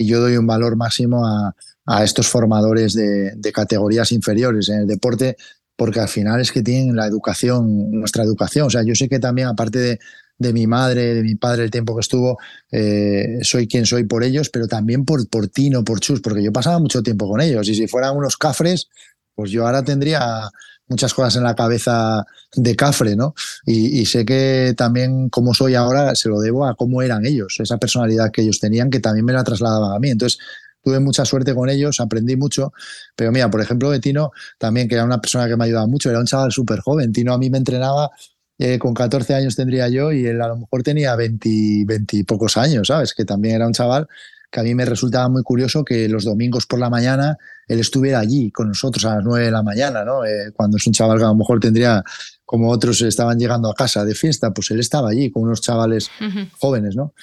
[0.00, 1.54] y yo doy un valor máximo a,
[2.02, 5.36] estos formadores de, categorías inferiores en el deporte,
[5.76, 8.68] porque al final es que tienen la educación, nuestra educación.
[8.68, 9.98] O sea, yo sé que también, aparte
[10.38, 12.38] de, mi madre, de mi padre, el tiempo que estuvo,
[12.70, 16.52] eh, soy quien soy por ellos, pero también por, por Tino, por Chus, porque yo
[16.52, 17.68] pasaba mucho tiempo con ellos.
[17.68, 18.88] Y si fueran unos cafres,
[19.34, 20.48] pues yo ahora tendría
[20.90, 23.34] muchas cosas en la cabeza de Cafre, ¿no?
[23.64, 27.78] Y, sé que también como soy ahora se lo debo a cómo eran ellos, esa
[27.78, 30.10] personalidad que ellos tenían que también me la trasladaban a mí.
[30.10, 30.38] Entonces,
[30.82, 32.72] tuve mucha suerte con ellos, aprendí mucho,
[33.14, 36.10] pero mira, por ejemplo, de Tino, también que era una persona que me ayudaba mucho,
[36.10, 38.10] era un chaval súper joven, Tino a mí me entrenaba,
[38.58, 42.24] eh, con 14 años tendría yo y él a lo mejor tenía 20, 20 y
[42.24, 43.14] pocos años, ¿sabes?
[43.14, 44.08] Que también era un chaval
[44.50, 47.38] que a mí me resultaba muy curioso que los domingos por la mañana
[47.70, 50.24] él estuviera allí con nosotros a las 9 de la mañana, ¿no?
[50.24, 52.02] Eh, cuando es un chaval que a lo mejor tendría,
[52.44, 56.10] como otros estaban llegando a casa de fiesta, pues él estaba allí con unos chavales
[56.58, 57.14] jóvenes, ¿no?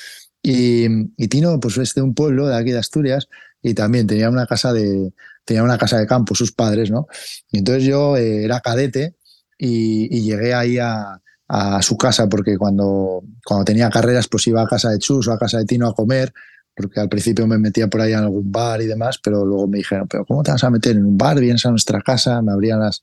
[0.42, 0.88] Y,
[1.28, 3.28] Tino, pues es de un pueblo de aquí de Asturias
[3.62, 5.12] y también tenía una casa de,
[5.44, 7.08] tenía una casa de campo, sus padres, ¿no?
[7.52, 9.18] Y entonces yo eh, era cadete
[9.58, 14.68] y, llegué ahí a, a, su casa porque cuando, cuando tenía carreras pues iba a
[14.68, 16.32] casa de Chus o a casa de Tino a comer
[16.78, 19.80] porque al principio me metía por ahí en algún bar y demás, pero luego me
[19.80, 21.40] dijeron, pero ¿cómo te vas a meter en un bar?
[21.40, 23.02] Vienes a nuestra casa, me abrían las,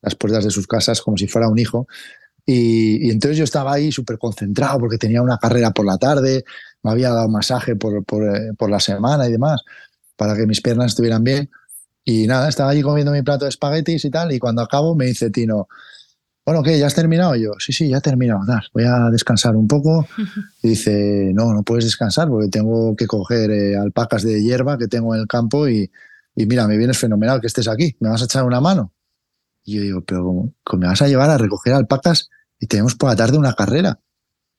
[0.00, 1.88] las puertas de sus casas como si fuera un hijo.
[2.46, 6.44] Y, entonces yo estaba ahí súper concentrado porque tenía una carrera por la tarde,
[6.84, 9.62] me había dado masaje por, por, eh, por, la semana y demás,
[10.14, 11.50] para que mis piernas estuvieran bien.
[12.04, 15.06] Y nada, estaba allí comiendo mi plato de espaguetis y tal, y cuando acabo me
[15.06, 15.66] dice Tino,
[16.46, 16.78] bueno, ¿qué?
[16.78, 17.34] ¿Ya has terminado?
[17.34, 18.40] yo, sí, sí, ya he terminado.
[18.72, 20.06] voy a descansar un poco.
[20.62, 24.88] Y dice, no, no puedes descansar porque tengo que coger eh, alpacas de hierba que
[24.88, 25.90] tengo en el campo y,
[26.34, 27.96] y, mira, me vienes fenomenal que estés aquí.
[28.00, 28.92] ¿Me vas a echar una mano?
[29.64, 30.80] Y yo digo, pero ¿cómo?
[30.80, 32.30] ¿Me vas a llevar a recoger alpacas
[32.60, 33.98] y tenemos por la tarde una carrera?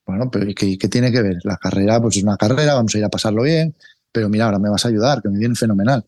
[0.06, 1.38] Bueno, pero ¿qué, qué tiene que ver?
[1.44, 3.74] La carrera, pues es una carrera, vamos a ir a pasarlo bien,
[4.12, 6.06] pero mira, ahora me vas a ayudar, que me viene fenomenal.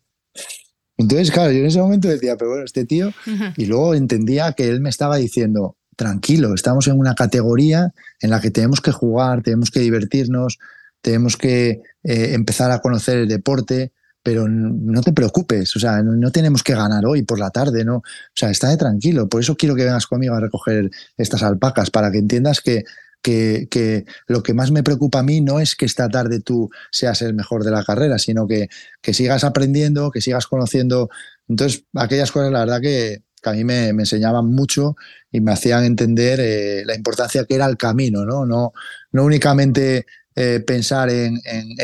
[1.01, 3.11] Entonces, claro, yo en ese momento decía, pero bueno, este tío,
[3.57, 8.41] y luego entendía que él me estaba diciendo, tranquilo, estamos en una categoría en la
[8.41, 10.57] que tenemos que jugar, tenemos que divertirnos,
[11.01, 13.91] tenemos que eh, empezar a conocer el deporte,
[14.23, 17.97] pero no te preocupes, o sea, no, tenemos que ganar hoy por la tarde, ¿no?
[17.97, 18.03] O
[18.35, 22.11] sea, está de tranquilo, por eso quiero que vengas conmigo a recoger estas alpacas, para
[22.11, 22.83] que entiendas que
[23.21, 27.21] que, lo que más me preocupa a mí no es que esta tarde tú seas
[27.21, 28.69] el mejor de la carrera, sino que,
[29.01, 31.09] que sigas aprendiendo, que sigas conociendo.
[31.47, 34.95] Entonces, aquellas cosas, la verdad que, a mí me, enseñaban mucho
[35.31, 38.71] y me hacían entender eh, la importancia que era el camino, no, no,
[39.11, 40.05] no únicamente
[40.35, 41.39] eh, pensar en,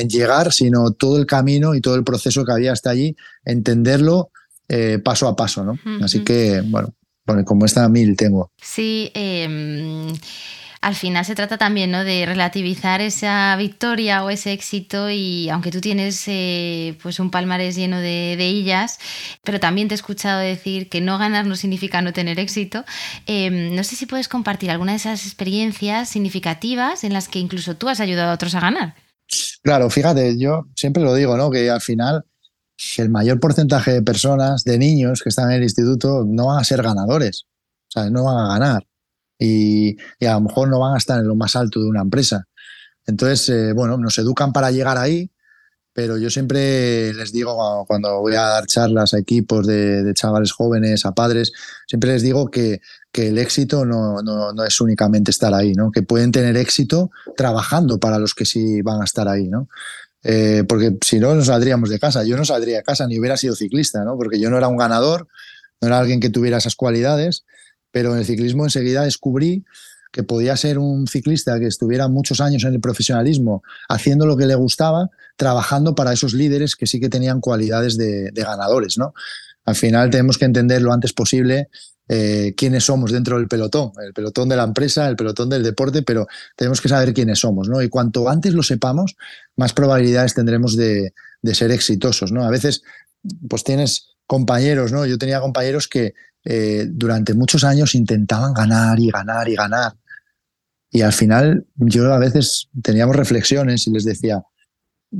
[0.07, 4.29] llegar, sino todo el camino y todo el proceso que había hasta allí, entenderlo
[4.67, 5.63] eh, paso a paso.
[5.63, 5.79] ¿no?
[6.03, 6.93] Así que, bueno,
[7.25, 8.51] bueno, como esta mil tengo.
[8.61, 10.13] Sí, eh
[10.81, 12.03] al final se trata también ¿no?
[12.03, 17.75] de relativizar esa victoria o ese éxito y aunque tú tienes eh, pues un palmarés
[17.75, 18.87] lleno de, de,
[19.43, 22.85] pero también te he escuchado decir que no ganar no significa no tener éxito,
[23.25, 27.75] em, no sé si puedes compartir alguna de esas experiencias significativas en las que incluso
[27.75, 28.95] tú has ayudado a otros a ganar.
[29.63, 31.49] Claro, fíjate, yo siempre lo digo, ¿no?
[31.49, 32.23] que al final
[32.97, 36.63] el mayor porcentaje de personas, de niños que están en el instituto, no van a
[36.63, 37.45] ser ganadores,
[37.87, 38.87] o sea, no van a ganar
[39.39, 42.47] y, a lo mejor no van a estar en lo más alto de una empresa.
[43.05, 45.31] Entonces, eh, bueno, nos educan para llegar ahí,
[45.93, 51.05] pero yo siempre les digo cuando voy a dar charlas a equipos de, chavales jóvenes,
[51.05, 51.51] a padres,
[51.87, 52.81] siempre les digo que,
[53.13, 54.21] el éxito no,
[54.63, 55.91] es únicamente estar ahí, ¿no?
[55.91, 59.47] que pueden tener éxito trabajando para los que sí van a estar ahí.
[59.47, 59.69] ¿no?
[60.21, 62.23] Eh, porque si no, no saldríamos de casa.
[62.23, 64.17] Yo no saldría de casa ni hubiera sido ciclista, ¿no?
[64.17, 65.27] porque yo no era un ganador,
[65.81, 67.43] no era alguien que tuviera esas cualidades
[67.97, 69.65] pero en el ciclismo enseguida descubrí
[70.11, 74.45] que podía ser un ciclista que estuviera muchos años en el profesionalismo haciendo lo que
[74.45, 78.99] le gustaba, trabajando para esos líderes que sí que tenían cualidades de, ganadores.
[78.99, 79.15] ¿no?
[79.65, 81.69] Al final tenemos que entender lo antes posible
[82.07, 86.03] eh, quiénes somos dentro del pelotón, el pelotón de la empresa, el pelotón del deporte,
[86.03, 87.81] pero tenemos que saber quiénes somos, ¿no?
[87.81, 89.15] Y cuanto antes lo sepamos,
[89.55, 92.45] más probabilidades tendremos de, de, ser exitosos, ¿no?
[92.45, 92.83] A veces,
[93.49, 95.03] pues tienes compañeros, ¿no?
[95.07, 96.13] Yo tenía compañeros que
[96.49, 99.97] eh, durante muchos años intentaban ganar y ganar y ganar.
[100.89, 104.41] Y al final yo a veces teníamos reflexiones y les decía,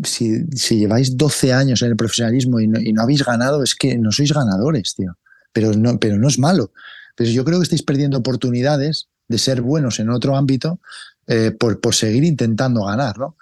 [0.06, 0.46] si,
[0.78, 4.96] lleváis 12 años en el profesionalismo y no, habéis ganado, es que no sois ganadores,
[4.96, 5.18] tío.
[5.52, 6.72] Pero no, pero no es malo.
[7.18, 10.80] Pero yo creo que estáis perdiendo oportunidades de ser buenos en otro ámbito
[11.28, 13.36] eh, por, por, seguir intentando ganar, ¿no?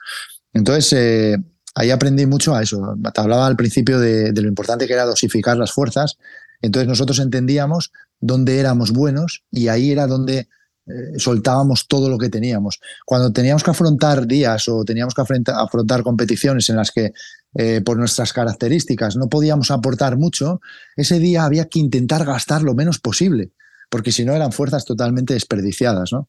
[0.54, 1.38] Entonces, eh,
[1.76, 2.98] ahí aprendí mucho a eso.
[3.14, 6.18] Te hablaba al principio de, de, lo importante que era dosificar las fuerzas
[6.66, 10.48] entonces nosotros entendíamos dónde éramos buenos y ahí era donde
[10.88, 12.80] eh, soltábamos todo lo que teníamos.
[13.06, 17.12] Cuando teníamos que afrontar días o teníamos que afrontar, competiciones en las que
[17.56, 20.62] eh, por nuestras características no podíamos aportar mucho,
[20.96, 23.52] ese día había que intentar gastar lo menos posible,
[23.90, 26.12] porque si no eran fuerzas totalmente desperdiciadas.
[26.12, 26.28] ¿no?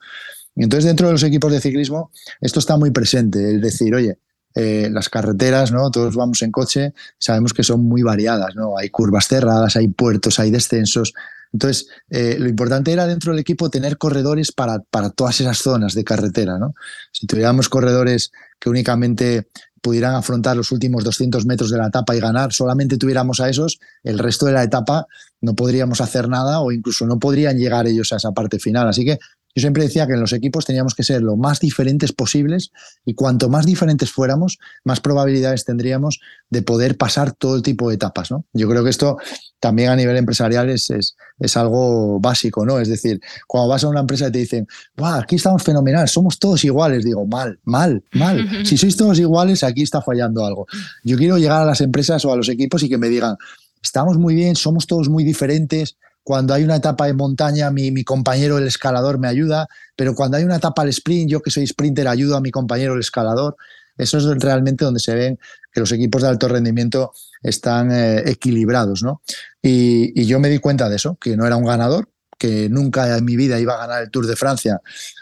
[0.54, 4.18] Entonces dentro de los equipos de ciclismo esto está muy presente, el decir, oye,
[4.58, 5.90] eh, las carreteras, ¿no?
[5.90, 8.78] Todos vamos en coche, sabemos que son muy variadas, ¿no?
[8.78, 11.12] Hay curvas cerradas, hay puertos, hay descensos.
[11.52, 15.92] Entonces, eh, lo importante era dentro del equipo tener corredores para, para todas esas zonas
[15.92, 16.74] de carretera, ¿no?
[17.12, 19.48] Si tuviéramos corredores que únicamente
[19.82, 23.78] pudieran afrontar los últimos 200 metros de la etapa y ganar, solamente tuviéramos a esos,
[24.04, 25.06] el resto de la etapa
[25.42, 28.88] no podríamos hacer nada o incluso no podrían llegar ellos a esa parte final.
[28.88, 29.18] Así que
[29.56, 32.72] yo siempre decía que en los equipos teníamos que ser lo más diferentes posibles
[33.06, 37.94] y cuanto más diferentes fuéramos, más probabilidades tendríamos de poder pasar todo el tipo de
[37.94, 38.30] etapas.
[38.30, 38.44] ¿no?
[38.52, 39.16] Yo creo que esto
[39.58, 42.78] también a nivel empresarial es, es, algo básico, ¿no?
[42.78, 44.66] Es decir, cuando vas a una empresa y te dicen,
[45.02, 48.46] aquí estamos fenomenal, somos todos iguales, digo, mal, mal, mal.
[48.66, 50.66] Si sois todos iguales, aquí está fallando algo.
[51.02, 53.36] Yo quiero llegar a las empresas o a los equipos y que me digan,
[53.82, 58.58] estamos muy bien, somos todos muy diferentes, cuando hay una etapa de montaña, mi, compañero
[58.58, 62.08] el escalador me ayuda, pero cuando hay una etapa al sprint, yo que soy sprinter
[62.08, 63.56] ayudo a mi compañero el escalador.
[63.96, 65.38] Eso es realmente donde se ven
[65.72, 67.12] que los equipos de alto rendimiento
[67.44, 69.22] están eh, equilibrados, ¿no?
[69.62, 73.24] Y, yo me di cuenta de eso, que no era un ganador, que nunca en
[73.24, 74.80] mi vida iba a ganar el Tour de Francia,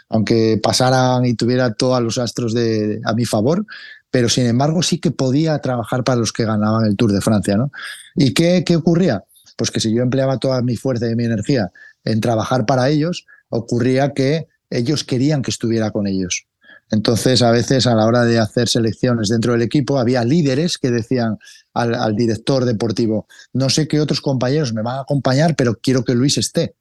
[0.09, 2.55] aunque pasaran y tuviera todos los astros
[3.05, 3.63] a mi favor,
[4.09, 7.57] pero sin embargo sí que podía trabajar para los que ganaban el Tour de Francia.
[7.57, 7.69] ¿no?
[8.15, 9.23] ¿Y qué, qué ocurría?
[9.55, 11.71] Pues que si yo empleaba toda mi fuerza y mi energía
[12.03, 16.47] en trabajar para ellos, ocurría que ellos querían que estuviera con ellos.
[16.91, 20.91] Entonces, a veces a la hora de hacer selecciones dentro del equipo, había líderes que
[20.91, 21.37] decían
[21.73, 26.13] al, director deportivo, no sé qué otros compañeros me van a acompañar, pero quiero que
[26.13, 26.75] Luis esté.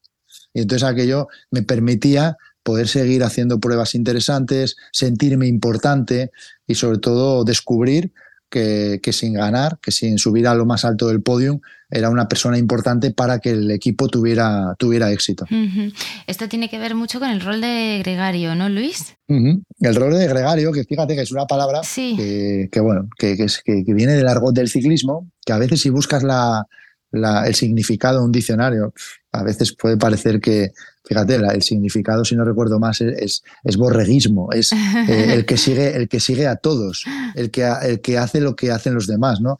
[0.53, 6.31] Y entonces aquello me permitía poder seguir haciendo pruebas interesantes, sentirme importante
[6.67, 8.13] y sobre todo descubrir
[8.51, 11.61] que, que, sin ganar, que sin subir a lo más alto del podium,
[11.95, 15.47] era una persona importante para que el equipo tuviera, tuviera éxito.
[15.49, 15.95] Uh -huh.
[16.27, 19.15] Esto tiene que ver mucho con el rol de gregario, ¿no, Luis?
[19.29, 19.63] Uh -huh.
[19.81, 22.15] El rol de gregario, que fíjate que es una palabra sí.
[22.17, 25.83] que, que, bueno, que, que, es, que, viene del argot del ciclismo, que a veces
[25.83, 26.67] si buscas la,
[27.13, 28.93] la, el significado de un diccionario,
[29.31, 30.73] a veces puede parecer que,
[31.05, 35.45] fíjate, la, el significado, si no recuerdo más, es, es, es borreguismo, es eh, el,
[35.47, 37.05] que sigue, el que sigue a todos,
[37.37, 39.59] el que, el que hace lo que hacen los demás, ¿no?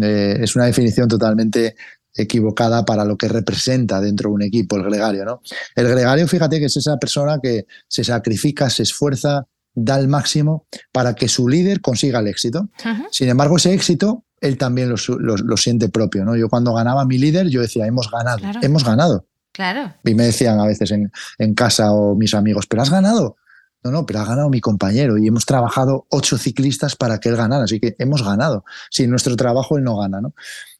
[0.00, 1.74] Eh, es una definición totalmente
[2.14, 5.40] equivocada para lo que representa dentro de un equipo el gregario, ¿no?
[5.74, 10.66] El gregario, fíjate que es esa persona que se sacrifica, se esfuerza, da el máximo
[10.92, 12.68] para que su líder consiga el éxito.
[13.10, 16.24] Sin embargo, ese éxito él también lo, lo, lo, siente propio.
[16.24, 16.36] ¿no?
[16.36, 18.60] Yo cuando ganaba mi líder, yo decía, hemos ganado, claro.
[18.60, 19.26] hemos ganado.
[19.52, 19.94] Claro.
[20.04, 23.36] Y me decían a veces en, en, casa o mis amigos, pero has ganado.
[23.84, 27.36] No, no, pero ha ganado mi compañero y hemos trabajado ocho ciclistas para que él
[27.36, 28.64] ganara, así que hemos ganado.
[28.90, 30.34] Sin nuestro trabajo él no gana, ¿no?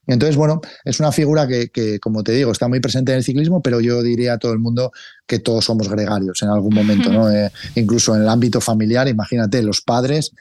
[0.06, 3.24] Entonces, bueno, es una figura que, que, como te digo, está muy presente en el
[3.24, 4.92] ciclismo, pero yo diría a todo el mundo
[5.26, 7.30] que todos somos gregarios en algún momento, ¿no?
[7.30, 10.32] eh, incluso en el ámbito familiar, imagínate, los padres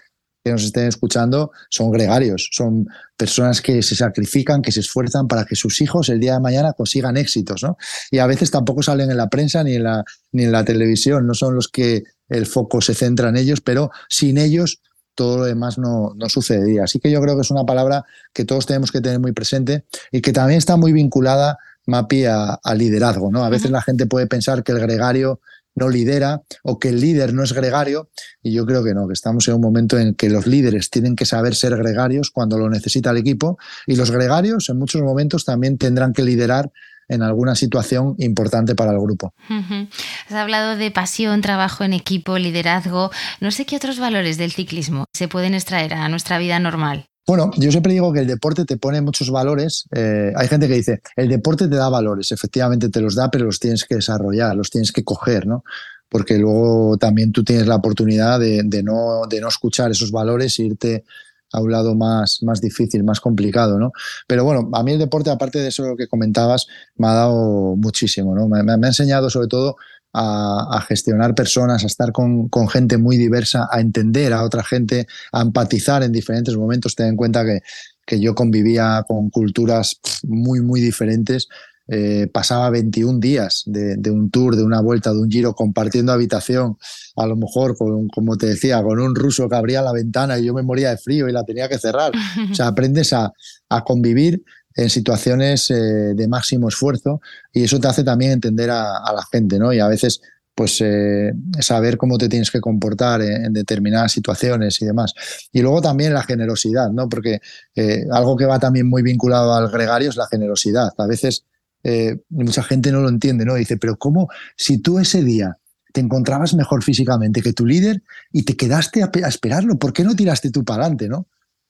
[0.44, 5.46] que nos estén escuchando son gregarios, son personas que se sacrifican, que se esfuerzan para
[5.46, 7.78] que sus hijos el día de mañana consigan éxitos, ¿no?
[8.10, 11.28] Y a veces tampoco salen en la prensa ni en la, ni en la televisión,
[11.28, 14.82] no son los que el foco se centra en ellos, pero sin ellos
[15.14, 16.86] todo lo demás no, no sucedería.
[16.86, 19.86] Así que yo creo que es una palabra que todos tenemos que tener muy presente
[20.12, 23.44] y que también está muy vinculada, Mapi, a, a liderazgo, ¿no?
[23.44, 25.42] A veces la gente puede pensar que el gregario
[25.76, 28.10] no lidera o que el líder no es gregario
[28.42, 31.16] y yo creo que no, que estamos en un momento en que los líderes tienen
[31.16, 35.46] que saber ser gregarios cuando lo necesita el equipo y los gregarios en muchos momentos
[35.46, 36.72] también tendrán que liderar
[37.12, 39.34] en alguna situación importante para el grupo.
[39.50, 39.90] Uh -huh.
[40.28, 43.12] Has hablado de pasión, trabajo en equipo, liderazgo.
[43.42, 47.06] No sé qué otros valores del ciclismo se pueden extraer a nuestra vida normal.
[47.28, 49.86] Bueno, yo siempre digo que el deporte te pone muchos valores.
[49.96, 53.46] Eh, hay gente que dice, el deporte te da valores, efectivamente te los da, pero
[53.46, 55.64] los tienes que desarrollar, los tienes que coger, ¿no?
[56.10, 60.58] Porque luego también tú tienes la oportunidad de, de, no, de no escuchar esos valores
[60.60, 61.04] e irte
[61.52, 63.92] a un lado más, más difícil, más complicado, ¿no?
[64.28, 68.36] Pero bueno, a mí el deporte, aparte de eso que comentabas, me ha dado muchísimo,
[68.36, 68.48] ¿no?
[68.48, 69.76] Me, ha enseñado sobre todo
[70.14, 74.64] a, a, gestionar personas, a estar con, con, gente muy diversa, a entender a otra
[74.64, 76.96] gente, a empatizar en diferentes momentos.
[76.96, 77.62] Ten en cuenta que,
[78.06, 81.48] que yo convivía con culturas muy, muy diferentes.
[81.94, 86.14] Eh, pasaba 21 días de, de, un tour, de una vuelta, de un giro, compartiendo
[86.14, 86.78] habitación,
[87.18, 90.46] a lo mejor, con, como te decía, con un ruso que abría la ventana y
[90.46, 92.14] yo me moría de frío y la tenía que cerrar.
[92.50, 93.34] O sea, aprendes a,
[93.68, 94.42] a convivir
[94.76, 97.20] en situaciones eh, de máximo esfuerzo
[97.52, 99.74] y eso te hace también entender a, a la gente, ¿no?
[99.74, 100.22] Y a veces
[100.56, 105.14] pues eh, saber cómo te tienes que comportar en, en, determinadas situaciones y demás.
[105.52, 107.10] Y luego también la generosidad, ¿no?
[107.10, 107.40] Porque
[107.76, 110.92] eh, algo que va también muy vinculado al gregario es la generosidad.
[110.98, 111.46] A veces
[111.84, 113.56] eh, mucha gente no lo entiende, ¿no?
[113.56, 115.58] Dice, pero ¿cómo si tú ese día
[115.94, 120.16] te encontrabas mejor físicamente que tu líder y te quedaste a, esperarlo, ¿por qué no
[120.16, 121.28] tiraste tú para adelante, no?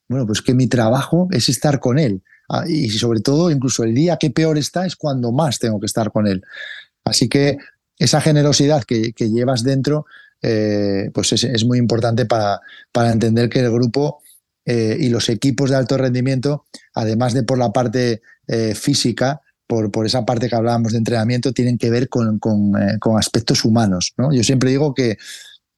[0.07, 2.21] Bueno, pues que mi trabajo es estar con él
[2.53, 5.85] Ah, y sobre todo, incluso el día que peor está es cuando más tengo que
[5.85, 6.43] estar con él.
[7.05, 7.57] Así que
[7.97, 10.05] esa generosidad que, llevas dentro,
[10.41, 12.59] eh, pues es, es, muy importante para,
[12.91, 14.21] para, entender que el grupo
[14.65, 19.39] eh, y los equipos de alto rendimiento, además de por la parte eh, física,
[19.71, 23.17] por, por, esa parte que hablábamos de entrenamiento, tienen que ver con, con, eh, con
[23.17, 24.11] aspectos humanos.
[24.17, 24.33] ¿no?
[24.33, 25.17] Yo siempre digo que,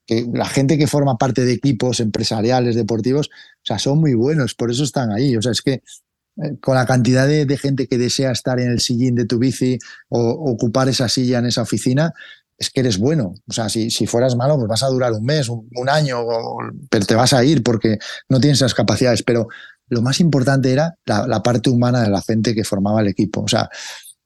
[0.08, 4.56] que la gente que forma parte de equipos empresariales, deportivos, o sea, son muy buenos,
[4.56, 5.38] por eso están ahí.
[5.38, 8.72] O sea, es que eh, con la cantidad de, de, gente que desea estar en
[8.72, 9.78] el sillín de tu bici
[10.10, 12.16] o ocupar esa silla en esa oficina,
[12.58, 13.36] es que eres bueno.
[13.48, 16.20] O sea, si, si fueras malo, pues vas a durar un mes, un, un año,
[16.20, 16.58] o,
[16.89, 19.22] pero te vas a ir porque no tienes esas capacidades.
[19.22, 19.50] Pero
[19.94, 23.41] lo más importante era la, parte humana de la gente que formaba el equipo.
[23.41, 23.70] O sea,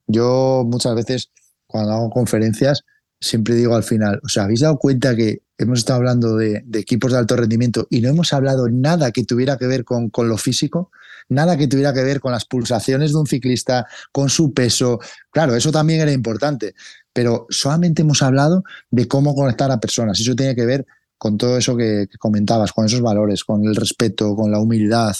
[0.07, 1.31] yo muchas veces
[1.67, 2.83] cuando hago conferencias
[3.19, 7.17] siempre digo al final, ¿os habéis dado cuenta que hemos estado hablando de, equipos de
[7.17, 10.91] alto rendimiento y no hemos hablado nada que tuviera que ver con, lo físico,
[11.29, 14.99] nada que tuviera que ver con las pulsaciones de un ciclista, con su peso.
[15.31, 16.75] Claro, eso también era importante,
[17.11, 20.19] pero solamente hemos hablado de cómo conectar a personas.
[20.19, 20.85] Eso tiene que ver
[21.17, 25.15] con todo eso que, comentabas, con esos valores, con el respeto, con la humildad,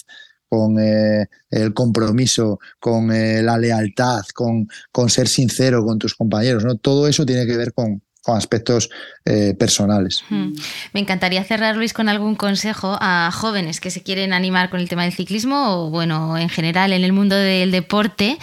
[0.49, 6.63] con eh, el compromiso, con eh, la lealtad, con, con, ser sincero con tus compañeros.
[6.63, 6.75] ¿no?
[6.75, 8.01] Todo eso tiene que ver con,
[8.35, 8.89] aspectos
[9.23, 10.21] eh, personales.
[10.29, 14.89] Me encantaría cerrar, Luis, con algún consejo a jóvenes que se quieren animar con el
[14.89, 18.37] tema del ciclismo o, bueno, en general en el mundo del deporte.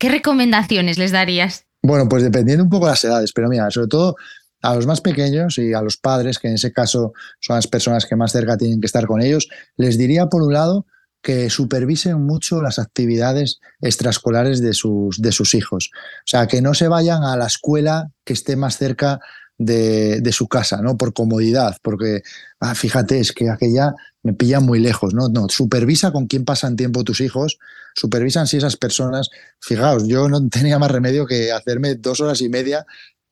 [0.00, 1.66] ¿Qué recomendaciones les darías?
[1.82, 4.16] Bueno, pues dependiendo un poco de las edades, pero mira, sobre todo
[4.62, 8.06] a los más pequeños y a los padres, que en ese caso son las personas
[8.06, 10.86] que más cerca tienen que estar con ellos, les diría por un lado
[11.22, 15.90] que supervisen mucho las actividades extraescolares de sus, de sus hijos.
[15.94, 19.20] O sea, que no se vayan a la escuela que esté más cerca
[19.58, 20.96] de, su casa, ¿no?
[20.96, 22.22] Por comodidad, porque,
[22.60, 25.28] ah, fíjate, es que aquella me pilla muy lejos, ¿no?
[25.28, 27.58] No, supervisa con quién pasan tiempo tus hijos,
[27.94, 32.48] supervisan si esas personas, fijaos, yo no tenía más remedio que hacerme dos horas y
[32.48, 32.86] media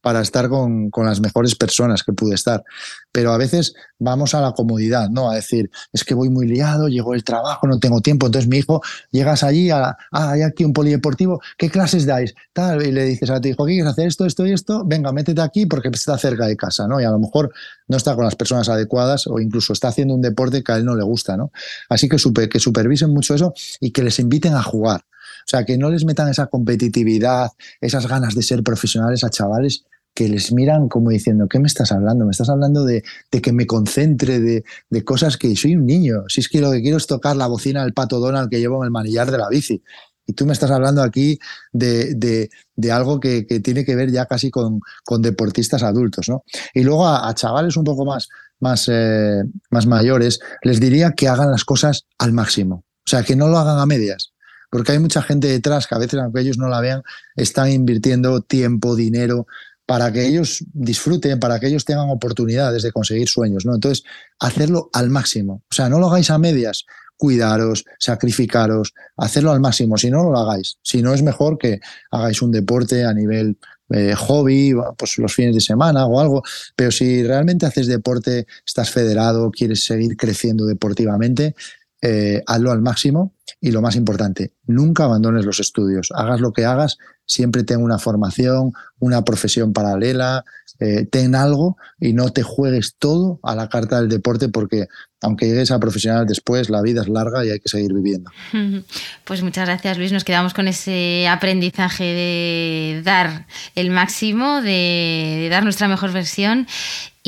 [0.07, 2.63] para estar con, las mejores personas que pude estar.
[3.11, 5.29] Pero a veces vamos a la comodidad, ¿no?
[5.29, 8.27] A decir, es que voy muy liado, llegó el trabajo, no tengo tiempo.
[8.27, 8.81] Entonces mi hijo,
[9.11, 12.37] llegas allí, a, ah, hay aquí un polideportivo, ¿qué clases dais?
[12.53, 14.85] Tal, y le dices a tu hijo, ¿quieres hacer esto, esto y esto?
[14.87, 17.01] Venga, métete aquí porque está cerca de casa, ¿no?
[17.01, 17.53] Y a lo mejor
[17.89, 20.85] no está con las personas adecuadas o incluso está haciendo un deporte que a él
[20.85, 21.51] no le gusta, ¿no?
[21.89, 25.01] Así que, que supervisen mucho eso y que les inviten a jugar.
[25.01, 27.51] O sea, que no les metan esa competitividad,
[27.81, 29.85] esas ganas de ser profesionales a chavales
[30.17, 32.25] que les miran como diciendo, ¿qué me estás hablando?
[32.25, 36.25] Me estás hablando de, que me concentre, de, cosas que soy un niño.
[36.29, 38.83] Si es que lo que quiero es tocar la bocina del pato Donald que llevo
[38.83, 39.83] en el manillar de la bici.
[40.27, 41.39] Y tú me estás hablando aquí
[41.71, 42.49] de,
[42.91, 44.81] algo que, tiene que ver ya casi con,
[45.19, 46.31] deportistas adultos.
[46.31, 46.45] ¿no?
[46.73, 51.51] Y luego a, chavales un poco más, más, eh, más mayores, les diría que hagan
[51.51, 52.85] las cosas al máximo.
[53.07, 54.33] O sea, que no lo hagan a medias
[54.71, 57.03] porque hay mucha gente detrás que a veces, aunque ellos no la vean,
[57.37, 59.47] están invirtiendo tiempo, dinero,
[59.87, 63.75] para que ellos disfruten, para que ellos tengan oportunidades de conseguir sueños, ¿no?
[63.75, 64.05] Entonces,
[64.41, 65.63] hacerlo al máximo.
[65.71, 66.85] O sea, no lo hagáis a medias,
[67.17, 69.97] cuidaros, sacrificaros, hacerlo al máximo.
[69.97, 70.79] Si no, no lo hagáis.
[70.83, 71.81] Si no, es mejor que
[72.11, 73.59] hagáis un deporte a nivel
[73.91, 76.43] eh, hobby, pues los fines de semana o algo.
[76.75, 81.55] Pero si realmente haces deporte, estás federado, quieres seguir creciendo deportivamente,
[82.03, 86.09] eh, hazlo al máximo y lo más importante, nunca abandones los estudios.
[86.15, 90.45] Hagas lo que hagas, siempre ten una formación, una profesión paralela,
[90.79, 94.89] eh, ten algo y no te juegues todo a la carta del deporte porque
[95.23, 98.31] aunque llegues a profesional después, la vida es larga y hay que seguir viviendo.
[99.25, 105.65] Pues muchas gracias Luis, nos quedamos con ese aprendizaje de dar el máximo, de dar
[105.65, 106.69] nuestra mejor versión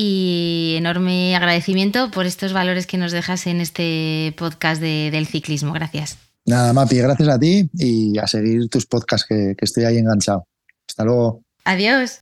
[0.01, 5.73] y enorme agradecimiento por estos valores que nos dejas en este podcast del ciclismo.
[5.73, 6.19] Gracias.
[6.47, 10.47] Nada, Mapi, gracias a ti y a seguir tus podcasts que, que estoy ahí enganchado.
[10.89, 11.43] Hasta luego.
[11.65, 12.21] Adiós.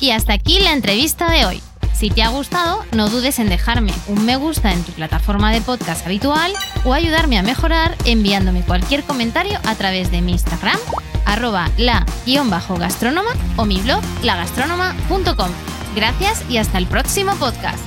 [0.00, 1.62] Y hasta aquí la entrevista de hoy.
[1.94, 5.60] Si te ha gustado, no dudes en dejarme un me gusta en tu plataforma de
[5.60, 6.52] podcast habitual
[6.84, 10.78] o ayudarme a mejorar enviándome cualquier comentario a través de mi Instagram,
[11.24, 15.75] arroba la-gastrónoma o mi blog lagastrónoma.com.
[15.96, 17.78] Gracias y hasta el próximo podcast.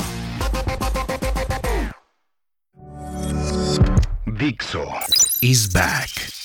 [4.26, 4.84] Dixo
[5.42, 6.39] is back.